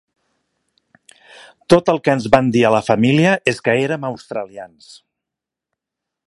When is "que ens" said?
2.07-2.25